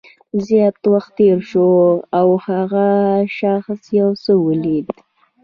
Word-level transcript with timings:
زیات 0.45 0.75
وخت 0.93 1.11
تېر 1.17 1.39
شو 1.49 1.69
او 2.19 2.27
هغه 2.47 2.87
شخص 3.39 3.81
یو 3.99 4.09
څه 4.23 4.31
ولیدل 4.45 4.97